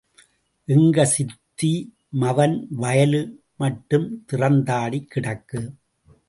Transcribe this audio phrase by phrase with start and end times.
[0.67, 1.69] எங்க சித்தி
[2.13, 3.21] மவன் வயலு
[3.55, 5.61] மட்டும் திறந்தாடி கிடக்கு?